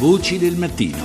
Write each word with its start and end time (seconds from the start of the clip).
Voci 0.00 0.38
del 0.38 0.56
mattino. 0.56 0.98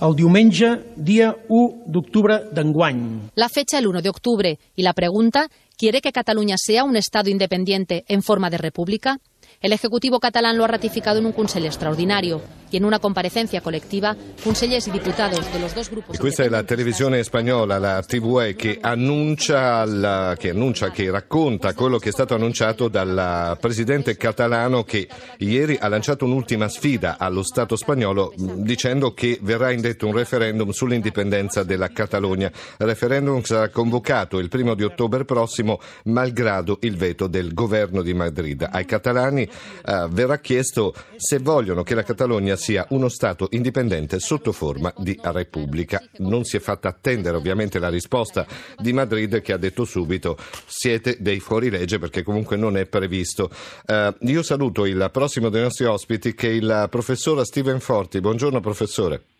El 0.00 0.14
diumenge, 0.16 0.70
dia 0.96 1.28
1 1.48 1.84
d'octubre 1.86 2.38
d'enguany. 2.52 3.30
La 3.34 3.50
fecha 3.50 3.78
el 3.78 3.86
1 3.86 4.00
de 4.00 4.08
octubre 4.08 4.58
y 4.74 4.82
la 4.82 4.94
pregunta, 4.94 5.48
¿quiere 5.76 6.00
que 6.00 6.10
Cataluña 6.10 6.56
sea 6.58 6.84
un 6.84 6.96
Estado 6.96 7.28
independiente 7.28 8.04
en 8.08 8.22
forma 8.22 8.48
de 8.48 8.56
república? 8.56 9.20
El 9.60 9.72
Ejecutivo 9.72 10.20
catalán 10.20 10.58
lo 10.58 10.64
ha 10.64 10.68
ratificado 10.68 11.18
en 11.18 11.26
un 11.26 11.32
Consejo 11.32 11.66
extraordinario 11.66 12.42
y 12.70 12.76
en 12.76 12.84
una 12.84 12.98
comparecencia 12.98 13.60
colectiva, 13.60 14.16
consellers 14.42 14.88
y 14.88 14.90
diputados 14.90 15.50
de 15.52 15.60
los 15.60 15.74
dos 15.74 15.90
grupos. 15.90 16.16
E 16.16 16.18
questa 16.18 16.42
è 16.42 16.48
la 16.48 16.64
televisione 16.64 17.22
spagnola, 17.22 17.78
la 17.78 18.02
TVE, 18.02 18.56
che 18.56 18.78
annuncia, 18.80 19.84
la, 19.84 20.34
che 20.36 20.50
annuncia, 20.50 20.90
che 20.90 21.10
racconta 21.10 21.72
quello 21.74 21.98
che 21.98 22.08
è 22.08 22.12
stato 22.12 22.34
annunciato 22.34 22.88
dal 22.88 23.56
presidente 23.60 24.16
catalano 24.16 24.82
che 24.82 25.08
ieri 25.38 25.78
ha 25.80 25.88
lanciato 25.88 26.24
un'ultima 26.24 26.68
sfida 26.68 27.16
allo 27.18 27.42
Stato 27.42 27.76
spagnolo 27.76 28.32
dicendo 28.36 29.14
che 29.14 29.38
verrà 29.40 29.70
indetto 29.70 30.06
un 30.06 30.14
referendum 30.14 30.70
sull'indipendenza 30.70 31.62
della 31.62 31.88
Catalogna. 31.88 32.48
Il 32.48 32.86
referendum 32.86 33.40
sarà 33.42 33.68
convocato 33.68 34.38
il 34.38 34.48
primo 34.48 34.74
di 34.74 34.82
ottobre 34.82 35.24
prossimo, 35.24 35.80
malgrado 36.04 36.78
il 36.80 36.96
veto 36.96 37.28
del 37.28 37.54
governo 37.54 38.02
di 38.02 38.14
Madrid. 38.14 38.68
Ai 38.70 38.84
catalani 38.84 39.33
eh, 39.42 40.06
verrà 40.10 40.38
chiesto 40.38 40.94
se 41.16 41.38
vogliono 41.38 41.82
che 41.82 41.94
la 41.94 42.02
Catalogna 42.02 42.56
sia 42.56 42.86
uno 42.90 43.08
Stato 43.08 43.48
indipendente 43.50 44.18
sotto 44.18 44.52
forma 44.52 44.92
di 44.96 45.18
Repubblica. 45.22 46.02
Non 46.18 46.44
si 46.44 46.56
è 46.56 46.60
fatta 46.60 46.88
attendere 46.88 47.36
ovviamente 47.36 47.78
la 47.78 47.88
risposta 47.88 48.46
di 48.78 48.92
Madrid 48.92 49.40
che 49.40 49.52
ha 49.52 49.58
detto 49.58 49.84
subito 49.84 50.36
siete 50.66 51.16
dei 51.20 51.40
fuorilegge 51.40 51.98
perché 51.98 52.22
comunque 52.22 52.56
non 52.56 52.76
è 52.76 52.86
previsto. 52.86 53.50
Eh, 53.86 54.14
io 54.20 54.42
saluto 54.42 54.84
il 54.84 55.08
prossimo 55.12 55.48
dei 55.48 55.62
nostri 55.62 55.84
ospiti 55.84 56.34
che 56.34 56.48
è 56.48 56.52
il 56.52 56.86
professor 56.90 57.44
Steven 57.44 57.80
Forti. 57.80 58.20
Buongiorno 58.20 58.60
professore. 58.60 59.33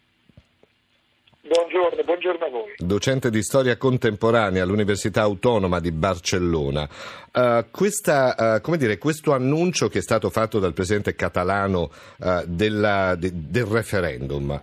Buongiorno, 1.54 2.02
buongiorno 2.02 2.46
a 2.46 2.48
voi. 2.48 2.74
Docente 2.78 3.30
di 3.30 3.40
storia 3.40 3.76
contemporanea 3.76 4.64
all'Università 4.64 5.20
Autonoma 5.22 5.78
di 5.78 5.92
Barcellona. 5.92 6.88
Uh, 7.32 7.70
questa, 7.70 8.56
uh, 8.56 8.60
come 8.60 8.76
dire, 8.76 8.98
questo 8.98 9.32
annuncio 9.32 9.86
che 9.86 9.98
è 9.98 10.02
stato 10.02 10.30
fatto 10.30 10.58
dal 10.58 10.72
presidente 10.72 11.14
catalano 11.14 11.92
uh, 12.18 12.42
della, 12.46 13.14
de, 13.14 13.30
del 13.32 13.66
referendum 13.66 14.60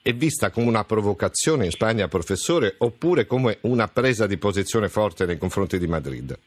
è 0.00 0.14
vista 0.14 0.48
come 0.48 0.66
una 0.66 0.84
provocazione 0.84 1.66
in 1.66 1.70
Spagna, 1.72 2.08
professore, 2.08 2.74
oppure 2.78 3.26
come 3.26 3.58
una 3.62 3.86
presa 3.88 4.26
di 4.26 4.38
posizione 4.38 4.88
forte 4.88 5.26
nei 5.26 5.36
confronti 5.36 5.78
di 5.78 5.86
Madrid? 5.86 6.38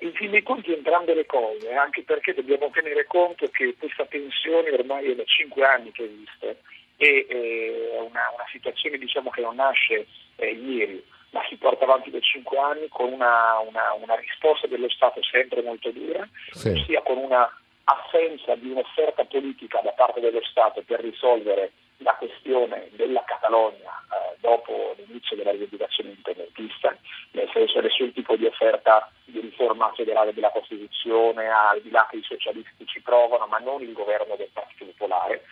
In 0.00 0.12
fin 0.14 0.32
dei 0.32 0.42
conti 0.42 0.72
entrambe 0.72 1.14
le 1.14 1.26
cose, 1.26 1.72
anche 1.74 2.02
perché 2.02 2.34
dobbiamo 2.34 2.70
tenere 2.72 3.06
conto 3.06 3.46
che 3.52 3.76
questa 3.78 4.04
tensione 4.06 4.72
ormai 4.72 5.12
è 5.12 5.14
da 5.14 5.22
cinque 5.24 5.64
anni 5.64 5.92
che 5.92 6.02
esiste 6.02 6.58
e 7.02 7.26
eh, 7.28 7.90
è 7.96 7.98
una, 7.98 8.30
una, 8.32 8.46
situazione 8.52 8.96
diciamo, 8.96 9.30
che 9.30 9.40
non 9.40 9.56
nasce 9.56 10.06
eh, 10.36 10.52
ieri, 10.52 11.04
ma 11.30 11.42
si 11.48 11.56
porta 11.56 11.82
avanti 11.82 12.10
da 12.10 12.20
cinque 12.20 12.56
anni 12.58 12.86
con 12.88 13.12
una, 13.12 13.58
una, 13.58 13.92
una 14.00 14.14
risposta 14.14 14.68
dello 14.68 14.88
Stato 14.88 15.20
sempre 15.24 15.62
molto 15.62 15.90
dura, 15.90 16.28
sì. 16.52 16.68
ossia 16.68 17.02
con 17.02 17.16
una 17.16 17.50
assenza 17.84 18.54
di 18.54 18.70
un'offerta 18.70 19.24
politica 19.24 19.80
da 19.80 19.90
parte 19.90 20.20
dello 20.20 20.42
Stato 20.44 20.82
per 20.86 21.00
risolvere 21.00 21.72
la 21.96 22.14
questione 22.14 22.88
della 22.92 23.24
Catalogna 23.24 23.90
eh, 24.06 24.36
dopo 24.38 24.94
l'inizio 24.98 25.34
della 25.34 25.50
rivendicazione 25.50 26.10
indipendentista, 26.10 26.96
nel 27.32 27.50
senso 27.52 27.80
nessun 27.80 28.12
tipo 28.12 28.36
di 28.36 28.46
offerta 28.46 29.10
di 29.24 29.40
riforma 29.40 29.92
federale 29.96 30.32
della 30.32 30.50
Costituzione, 30.50 31.48
al 31.48 31.80
di 31.80 31.90
là 31.90 32.06
che 32.08 32.18
i 32.18 32.22
socialisti 32.22 32.86
ci 32.86 33.02
provano, 33.02 33.46
ma 33.46 33.58
non 33.58 33.82
il 33.82 33.92
governo 33.92 34.36
del 34.36 34.50
Partito 34.52 34.84
Popolare 34.84 35.42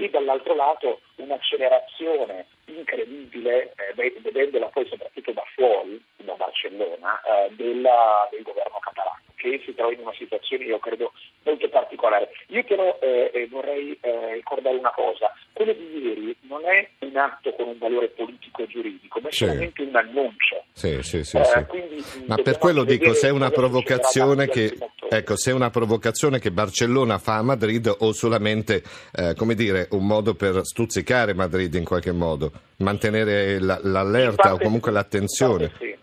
e 0.00 0.08
dall'altro 0.10 0.54
lato 0.54 1.00
un'accelerazione 1.16 2.46
incredibile, 2.66 3.72
eh, 3.96 4.12
vedendola 4.20 4.66
poi 4.66 4.86
soprattutto 4.88 5.32
da 5.32 5.42
fuori, 5.54 6.00
da 6.16 6.34
Barcellona, 6.34 7.20
eh, 7.22 7.50
della, 7.56 8.28
del 8.30 8.42
governo 8.42 8.78
catalano, 8.78 9.20
che 9.34 9.60
si 9.64 9.74
trova 9.74 9.92
in 9.92 10.00
una 10.00 10.14
situazione, 10.14 10.64
io 10.64 10.78
credo, 10.78 11.12
molto 11.42 11.68
particolare. 11.68 12.30
Io 12.48 12.62
però 12.62 12.96
eh, 13.00 13.30
eh 13.34 13.48
vorrei 13.48 13.98
eh, 14.00 14.34
ricordare 14.34 14.76
una 14.76 14.92
cosa, 14.92 15.32
quello 15.52 15.72
di 15.72 15.98
ieri 15.98 16.36
non 16.42 16.64
è 16.64 16.88
un 17.00 17.16
atto 17.16 17.52
con 17.54 17.66
un 17.66 17.78
valore 17.78 18.08
politico 18.08 18.62
e 18.62 18.66
giuridico, 18.68 19.18
ma 19.20 19.28
è 19.28 19.32
sì. 19.32 19.44
solamente 19.44 19.82
un 19.82 19.96
annuncio. 19.96 20.64
Sì, 20.72 21.02
sì, 21.02 21.24
sì, 21.24 21.40
sì. 21.42 21.64
Quindi, 21.66 22.04
ma 22.26 22.36
per 22.36 22.58
quello 22.58 22.84
dico, 22.84 23.12
se 23.14 23.28
è 23.28 23.30
una 23.32 23.50
provocazione 23.50 24.46
che... 24.46 24.76
Ecco, 25.10 25.36
se 25.36 25.50
è 25.50 25.54
una 25.54 25.70
provocazione 25.70 26.38
che 26.38 26.50
Barcellona 26.50 27.16
fa 27.18 27.36
a 27.36 27.42
Madrid 27.42 27.90
o 28.00 28.12
solamente, 28.12 28.82
eh, 29.12 29.34
come 29.34 29.54
dire, 29.54 29.88
un 29.92 30.06
modo 30.06 30.34
per 30.34 30.60
stuzzicare 30.64 31.32
Madrid 31.32 31.72
in 31.74 31.84
qualche 31.84 32.12
modo, 32.12 32.52
mantenere 32.78 33.58
la, 33.58 33.80
l'allerta 33.82 34.52
o 34.52 34.58
comunque 34.58 34.92
l'attenzione. 34.92 35.64
In 35.64 35.70
parte 35.70 35.80
sì. 35.80 35.96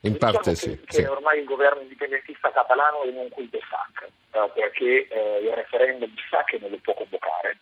In 0.00 0.12
diciamo 0.12 0.32
parte 0.32 0.50
che, 0.50 0.56
sì, 0.56 0.80
che 0.84 1.02
sì. 1.02 1.02
ormai 1.02 1.40
il 1.40 1.44
governo 1.44 1.82
indipendentista 1.82 2.50
catalano 2.52 3.02
è 3.02 3.08
in 3.08 3.16
un 3.16 3.28
cul 3.28 3.48
de 3.50 3.60
sac, 3.68 4.08
eh, 4.30 4.50
perché 4.54 5.06
eh, 5.08 5.40
il 5.42 5.52
referendum 5.52 6.10
sa 6.30 6.42
che 6.44 6.58
non 6.58 6.70
lo 6.70 6.78
può 6.80 6.94
convocare, 6.94 7.58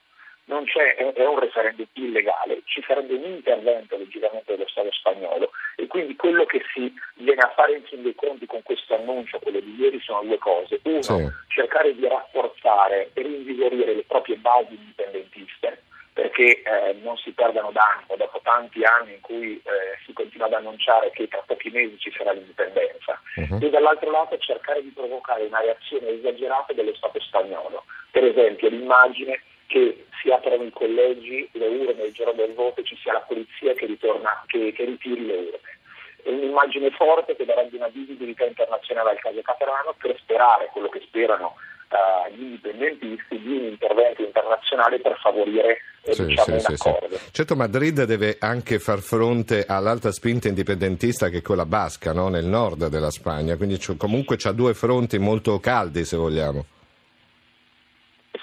non 0.47 0.65
c'è, 0.65 0.95
è 0.95 1.27
un 1.27 1.39
referendum 1.39 1.87
illegale, 1.95 2.62
ci 2.65 2.83
sarebbe 2.87 3.15
un 3.15 3.25
intervento 3.25 3.97
legittimamente 3.97 4.53
dello 4.53 4.69
Stato 4.69 4.93
spagnolo 4.93 5.51
e 5.77 5.87
quindi 5.87 6.17
quello 6.17 6.45
che 6.45 6.62
si 6.73 6.93
viene 7.15 7.41
a 7.43 7.53
fare 7.55 7.75
in 7.75 7.83
fin 7.84 8.03
dei 8.03 8.15
conti 8.15 8.47
con 8.47 8.62
questo 8.62 8.95
annuncio, 8.95 9.39
quello 9.41 9.61
di 9.61 9.77
ieri, 9.77 10.01
sono 10.01 10.23
due 10.23 10.39
cose. 10.39 10.81
Uno, 10.84 11.03
sì. 11.03 11.29
cercare 11.49 11.95
di 11.95 12.07
rafforzare 12.07 13.11
e 13.15 13.23
rinvigorire 13.23 13.95
le 13.95 14.05
proprie 14.05 14.37
basi 14.37 14.75
indipendentiste 14.75 15.83
perché 16.12 16.63
eh, 16.63 16.97
non 17.03 17.15
si 17.19 17.33
perdano 17.33 17.71
d'animo 17.73 18.17
dopo 18.17 18.41
tanti 18.43 18.83
anni 18.84 19.15
in 19.15 19.21
cui 19.21 19.57
eh, 19.57 19.99
si 20.07 20.15
continua 20.15 20.47
ad 20.47 20.55
annunciare 20.55 21.11
che 21.11 21.28
tra 21.28 21.43
pochi 21.45 21.69
mesi 21.69 21.99
ci 21.99 22.11
sarà 22.17 22.33
l'indipendenza 22.33 23.21
uh-huh. 23.34 23.59
e 23.61 23.69
dall'altro 23.69 24.11
lato 24.11 24.39
cercare 24.39 24.81
di 24.81 24.89
provocare 24.95 25.45
una 25.45 25.61
reazione 25.61 26.09
esagerata 26.09 26.73
dello 26.73 26.95
Stato 26.95 27.21
spagnolo. 27.21 27.84
Per 28.11 28.25
esempio 28.25 28.71
l'immagine 28.71 29.43
che 29.66 30.06
si 30.21 30.31
aprono 30.31 30.65
i 30.65 30.71
collegi, 30.71 31.49
le 31.53 31.66
urne 31.66 32.04
il 32.04 32.12
giorno 32.12 32.32
del 32.32 32.54
voto 32.54 32.81
e 32.81 32.84
ci 32.84 32.97
sia 32.97 33.12
la 33.12 33.21
polizia 33.21 33.75
che, 33.75 33.87
ritorna, 33.87 34.44
che, 34.47 34.72
che 34.72 34.84
ritiri 34.84 35.27
le 35.27 35.37
urne. 35.37 35.75
È 36.22 36.31
un'immagine 36.31 36.91
forte 36.91 37.37
che 37.37 37.44
darebbe 37.44 37.77
una 37.77 37.88
visibilità 37.88 38.44
internazionale 38.44 39.10
al 39.10 39.21
caso 39.21 39.41
catalano 39.43 39.94
per 39.99 40.16
sperare 40.19 40.69
quello 40.72 40.88
che 40.88 41.00
sperano 41.06 41.54
uh, 41.91 42.32
gli 42.34 42.43
indipendentisti 42.43 43.41
di 43.41 43.56
un 43.56 43.65
intervento 43.65 44.22
internazionale 44.22 44.99
per 44.99 45.16
favorire 45.21 45.78
eh, 46.03 46.15
sì, 46.15 46.25
diciamo, 46.25 46.59
sì, 46.59 46.77
sì. 46.77 46.91
Certo, 47.33 47.56
Madrid 47.56 48.04
deve 48.04 48.37
anche 48.38 48.78
far 48.78 49.00
fronte 49.00 49.65
all'alta 49.66 50.12
spinta 50.12 50.48
indipendentista 50.48 51.28
che 51.28 51.38
è 51.38 51.43
quella 51.43 51.66
basca 51.66 52.12
no? 52.12 52.28
nel 52.28 52.44
nord 52.44 52.87
della 52.88 53.10
Spagna, 53.10 53.56
quindi 53.56 53.78
comunque 53.97 54.37
c'ha 54.37 54.53
due 54.53 54.75
fronti 54.75 55.19
molto 55.19 55.59
caldi 55.59 56.04
se 56.04 56.16
vogliamo. 56.16 56.65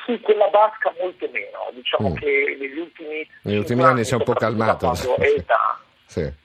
Sì, 0.06 0.20
quella 0.20 0.48
basca 0.48 0.94
molto 1.00 1.30
meno, 1.32 1.70
diciamo 1.72 2.10
mm. 2.10 2.16
che 2.16 2.58
negli 2.60 2.78
ultimi, 2.78 3.28
negli 3.44 3.58
ultimi 3.58 3.84
anni 3.84 4.04
si 4.04 4.14
è 4.14 4.18
un 4.18 4.24
po' 4.24 4.34
calmato. 4.34 4.94
sì. 6.06 6.42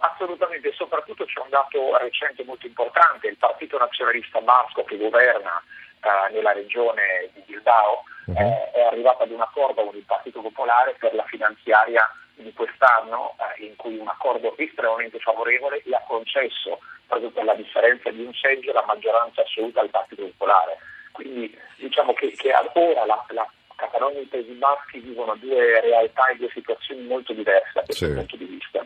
Assolutamente, 0.00 0.72
soprattutto 0.72 1.24
c'è 1.24 1.40
un 1.40 1.48
dato 1.48 1.96
recente 1.96 2.44
molto 2.44 2.66
importante, 2.66 3.28
il 3.28 3.38
Partito 3.38 3.78
Nazionalista 3.78 4.40
Basco 4.40 4.84
che 4.84 4.98
governa 4.98 5.62
eh, 6.02 6.32
nella 6.32 6.52
regione 6.52 7.30
di 7.32 7.42
Bilbao 7.46 8.04
uh-huh. 8.26 8.36
eh, 8.36 8.70
è 8.72 8.80
arrivato 8.82 9.22
ad 9.22 9.30
un 9.30 9.40
accordo 9.40 9.84
con 9.84 9.96
il 9.96 10.04
Partito 10.04 10.42
Popolare 10.42 10.94
per 10.98 11.14
la 11.14 11.24
finanziaria 11.24 12.06
di 12.34 12.52
quest'anno 12.52 13.36
eh, 13.56 13.64
in 13.64 13.76
cui 13.76 13.96
un 13.96 14.08
accordo 14.08 14.54
estremamente 14.58 15.18
favorevole 15.18 15.80
le 15.84 15.96
ha 15.96 16.04
concesso, 16.06 16.80
proprio 17.06 17.30
per 17.30 17.44
la 17.44 17.54
differenza 17.54 18.10
di 18.10 18.22
un 18.22 18.34
seggio, 18.34 18.72
la 18.72 18.84
maggioranza 18.86 19.40
assoluta 19.40 19.80
al 19.80 19.88
Partito 19.88 20.24
Popolare. 20.24 20.78
Quindi 21.14 21.56
diciamo 21.76 22.12
che, 22.12 22.32
che 22.36 22.50
ora 22.74 23.06
la, 23.06 23.24
la 23.28 23.48
Catalogna 23.76 24.18
e 24.18 24.22
i 24.22 24.26
Paesi 24.26 24.50
Baschi 24.50 24.98
vivono 24.98 25.36
due 25.36 25.80
realtà 25.80 26.26
e 26.26 26.36
due 26.36 26.50
situazioni 26.52 27.02
molto 27.02 27.32
diverse 27.32 27.70
da 27.72 27.82
questo 27.82 28.06
sì. 28.06 28.12
punto 28.12 28.36
di 28.36 28.44
vista. 28.46 28.84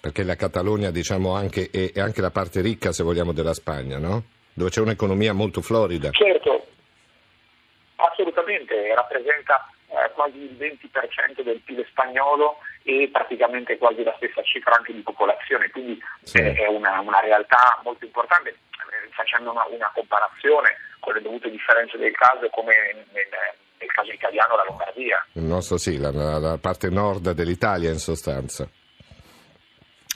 Perché 0.00 0.22
la 0.22 0.36
Catalogna 0.36 0.90
diciamo, 0.90 1.34
anche, 1.34 1.68
è, 1.70 1.92
è, 1.92 2.00
anche 2.00 2.22
la 2.22 2.30
parte 2.30 2.62
ricca, 2.62 2.92
se 2.92 3.02
vogliamo, 3.02 3.32
della 3.32 3.52
Spagna, 3.52 3.98
no? 3.98 4.24
dove 4.54 4.70
c'è 4.70 4.80
un'economia 4.80 5.34
molto 5.34 5.60
florida. 5.60 6.10
Certo, 6.12 6.66
assolutamente, 7.96 8.94
rappresenta 8.94 9.70
eh, 9.88 10.10
quasi 10.14 10.38
il 10.38 10.56
20% 10.58 11.42
del 11.42 11.60
PIL 11.60 11.84
spagnolo 11.90 12.56
e 12.84 13.10
praticamente 13.12 13.76
quasi 13.76 14.02
la 14.02 14.14
stessa 14.16 14.42
cifra 14.42 14.76
anche 14.76 14.94
di 14.94 15.00
popolazione, 15.02 15.68
quindi 15.68 16.00
sì. 16.22 16.38
è 16.38 16.66
una, 16.68 17.00
una, 17.00 17.20
realtà 17.20 17.80
molto 17.84 18.06
importante. 18.06 18.48
Eh, 18.48 19.10
facendo 19.10 19.50
una, 19.50 19.66
una 19.68 19.90
comparazione 19.92 20.76
con 21.06 21.14
le 21.14 21.22
dovute 21.22 21.48
differenze 21.50 21.96
del 21.98 22.10
caso 22.12 22.48
come 22.50 22.74
nel, 23.12 23.28
nel 23.78 23.90
caso 23.94 24.10
italiano 24.10 24.56
la 24.56 24.64
Lombardia. 24.64 25.24
Il 25.34 25.44
nostro 25.44 25.78
sì, 25.78 25.98
la, 25.98 26.10
la 26.10 26.58
parte 26.58 26.90
nord 26.90 27.30
dell'Italia 27.30 27.90
in 27.90 27.98
sostanza. 27.98 28.68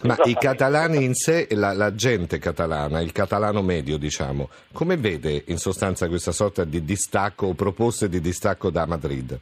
Ma 0.03 0.17
i 0.25 0.35
catalani 0.35 1.05
in 1.05 1.15
sé, 1.15 1.47
la, 1.51 1.73
la, 1.75 1.95
gente 1.95 2.39
catalana, 2.39 3.01
il 3.01 3.13
catalano 3.13 3.63
medio, 3.63 3.99
diciamo, 3.99 4.49
come 4.73 4.97
vede 4.97 5.45
in 5.49 5.59
sostanza 5.59 6.09
questa 6.09 6.33
sorta 6.33 6.65
di 6.65 6.83
distacco 6.83 7.49
o 7.49 7.55
proposte 7.55 8.09
di 8.09 8.19
distacco 8.21 8.71
da 8.71 8.87
Madrid? 8.87 9.39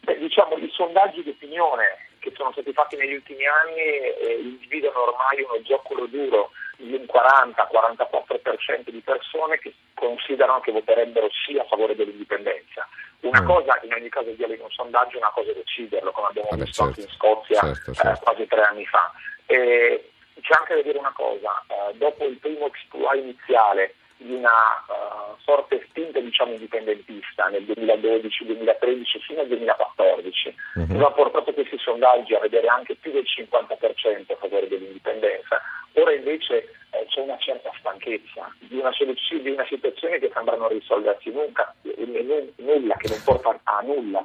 Beh, 0.00 0.18
diciamo, 0.18 0.56
i 0.56 0.68
sondaggi 0.72 1.22
di 1.22 1.30
opinione 1.30 2.10
che 2.18 2.32
sono 2.34 2.50
stati 2.50 2.72
fatti 2.72 2.96
negli 2.96 3.14
ultimi 3.14 3.44
anni 3.46 3.80
eh, 3.80 4.40
individuano 4.42 5.04
ormai 5.04 5.40
uno 5.40 5.64
zoccolo 5.64 6.06
duro 6.06 6.50
un 6.78 7.06
40-44% 7.06 8.90
di 8.90 9.00
persone 9.00 9.58
che 9.58 9.74
considerano 9.94 10.60
che 10.60 10.72
voterebbero 10.72 11.28
sì 11.44 11.58
a 11.58 11.64
favore 11.64 11.96
dell'indipendenza. 11.96 12.86
Una 13.20 13.42
mm. 13.42 13.46
cosa 13.46 13.80
in 13.82 13.92
ogni 13.92 14.08
caso 14.08 14.30
dire 14.30 14.54
in 14.54 14.60
un 14.60 14.70
sondaggio 14.70 15.16
è 15.16 15.20
una 15.20 15.32
cosa 15.34 15.52
deciderlo, 15.52 16.12
come 16.12 16.28
abbiamo 16.28 16.48
Vabbè, 16.50 16.62
visto 16.64 16.84
certo, 16.84 17.00
anche 17.00 17.00
in 17.00 17.16
Scozia 17.16 17.60
certo, 17.60 17.92
certo. 17.92 18.10
Eh, 18.10 18.22
quasi 18.22 18.46
tre 18.46 18.62
anni 18.62 18.86
fa. 18.86 19.12
E 19.46 20.10
c'è 20.40 20.54
anche 20.58 20.74
da 20.76 20.82
dire 20.82 20.98
una 20.98 21.12
cosa, 21.12 21.64
eh, 21.66 21.94
dopo 21.96 22.24
il 22.24 22.38
primo 22.38 22.66
exploit 22.66 23.22
iniziale 23.22 23.94
di 24.18 24.34
una 24.34 24.50
uh, 24.88 25.36
forte 25.44 25.84
spinta 25.88 26.18
diciamo, 26.20 26.52
indipendentista 26.52 27.46
nel 27.46 27.62
2012-2013 27.62 29.20
fino 29.26 29.40
al 29.40 29.46
2014, 29.48 30.54
uh-huh. 30.74 30.82
Mhm. 30.82 31.04
ha 31.04 31.10
portato 31.12 31.52
questi 31.52 31.78
sondaggi 31.78 32.34
a 32.34 32.40
vedere 32.40 32.66
anche 32.68 32.96
più 32.96 33.12
del 33.12 33.24
50% 33.24 34.32
a 34.32 34.36
favore 34.36 34.68
dell'indipendenza. 34.68 35.60
Ora 35.94 36.12
invece 36.12 36.70
eh, 36.90 37.06
c'è 37.08 37.20
una 37.20 37.38
certa 37.38 37.70
stanchezza 37.78 38.52
di 38.58 38.78
una, 38.78 38.90
di 38.90 39.50
una 39.50 39.66
situazione 39.66 40.18
che 40.18 40.30
sembra 40.32 40.56
non 40.56 40.68
risolversi 40.68 41.30
nunca, 41.30 41.74
n- 41.82 42.52
nulla, 42.56 42.96
che 42.96 43.08
non 43.08 43.22
porta 43.24 43.58
a 43.62 43.80
nulla. 43.82 44.24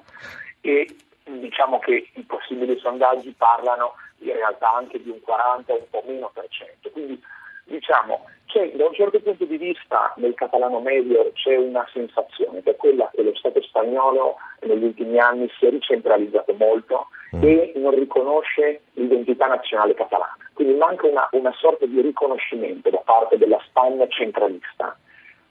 E 0.61 0.87
diciamo 1.23 1.79
che 1.79 2.09
i 2.13 2.21
possibili 2.23 2.77
sondaggi 2.79 3.33
parlano 3.37 3.95
in 4.19 4.33
realtà 4.33 4.73
anche 4.73 5.01
di 5.01 5.09
un 5.09 5.19
40 5.21 5.73
o 5.73 5.77
un 5.77 5.89
po' 5.89 6.03
meno 6.05 6.29
per 6.33 6.47
cento. 6.49 6.89
Quindi 6.89 7.21
diciamo 7.65 8.29
da 8.75 8.85
un 8.85 8.93
certo 8.93 9.19
punto 9.19 9.45
di 9.45 9.57
vista 9.57 10.13
nel 10.17 10.35
catalano 10.35 10.79
medio 10.79 11.31
c'è 11.33 11.55
una 11.55 11.87
sensazione 11.91 12.61
che 12.61 12.71
è 12.71 12.75
quella 12.75 13.09
che 13.13 13.23
lo 13.23 13.33
Stato 13.35 13.61
spagnolo 13.61 14.35
negli 14.61 14.83
ultimi 14.83 15.17
anni 15.19 15.49
si 15.57 15.65
è 15.65 15.69
ricentralizzato 15.69 16.53
molto 16.53 17.07
mm. 17.35 17.43
e 17.43 17.73
non 17.75 17.95
riconosce 17.95 18.81
l'identità 18.93 19.47
nazionale 19.47 19.95
catalana. 19.95 20.37
Quindi 20.53 20.75
manca 20.75 21.07
una, 21.07 21.27
una 21.31 21.51
sorta 21.53 21.85
di 21.85 21.99
riconoscimento 22.01 22.89
da 22.89 23.01
parte 23.03 23.37
della 23.37 23.59
Spagna 23.65 24.07
centralista. 24.07 24.97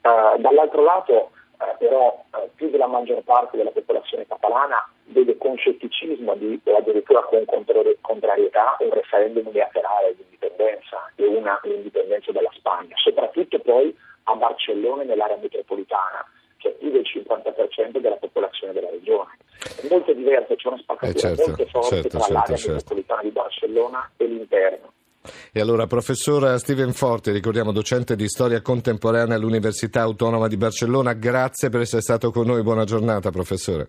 Uh, 0.03 0.41
dall'altro 0.41 0.83
lato 0.83 1.31
uh, 1.59 1.77
però 1.79 2.25
uh, 2.31 2.51
più 2.55 2.71
della 2.71 2.87
maggior 2.87 3.23
parte 3.23 3.57
della 3.57 3.71
popolazione 3.71 4.27
catalana 4.27 4.85
vede 5.13 5.37
con 5.37 5.57
scetticismo 5.57 6.35
di, 6.35 6.61
o 6.65 6.77
addirittura 6.77 7.23
con 7.23 7.45
contrarietà 8.01 8.77
un 8.81 8.91
referendum 8.91 9.47
unilaterale 9.47 10.15
di 10.17 10.23
indipendenza 10.23 11.11
e 11.17 11.27
una 11.27 11.61
indipendenza 11.65 12.33
della 12.33 12.51
Spagna, 12.53 12.95
soprattutto 12.97 13.59
poi 13.61 13.95
a 14.25 14.35
Barcellona 14.35 15.03
e 15.03 15.07
nell'area 15.07 15.39
metropolitana, 15.41 16.27
che 16.57 16.71
è 16.71 16.73
più 16.73 16.91
del 16.91 17.03
50% 17.03 17.99
della 17.99 18.17
popolazione 18.17 18.73
della 18.73 18.91
regione. 18.91 19.37
È 19.81 19.87
molto 19.89 20.13
diverso, 20.13 20.55
c'è 20.55 20.69
una 20.69 20.79
spaccatura 20.79 21.31
eh 21.31 21.37
certo, 21.37 21.47
molto 21.47 21.67
forte 21.67 21.89
certo, 21.89 22.09
tra 22.09 22.19
certo, 22.19 22.33
l'area 22.33 22.57
certo. 22.57 22.73
metropolitana 22.73 23.23
di 23.23 23.31
Barcellona 23.31 24.11
e 24.17 24.25
l'interno. 24.27 24.93
E 25.53 25.61
allora, 25.61 25.87
professor 25.87 26.59
Steven 26.59 26.93
Forte, 26.93 27.31
ricordiamo 27.31 27.71
docente 27.71 28.17
di 28.17 28.27
storia 28.27 28.61
contemporanea 28.61 29.37
all'Università 29.37 30.01
Autonoma 30.01 30.49
di 30.49 30.57
Barcellona, 30.57 31.13
grazie 31.13 31.69
per 31.69 31.81
essere 31.83 32.03
stato 32.03 32.33
con 32.33 32.47
noi, 32.47 32.63
buona 32.63 32.85
giornata 32.85 33.31
professore. 33.31 33.89